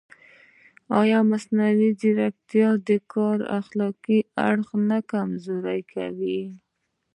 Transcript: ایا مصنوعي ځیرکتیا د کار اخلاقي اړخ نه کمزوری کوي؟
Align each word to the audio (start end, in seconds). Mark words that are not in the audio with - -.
ایا 1.01 1.19
مصنوعي 1.31 1.89
ځیرکتیا 1.99 2.69
د 2.87 2.89
کار 3.13 3.37
اخلاقي 3.59 4.19
اړخ 4.47 4.69
نه 4.89 4.97
کمزوری 5.11 5.81
کوي؟ 5.93 6.41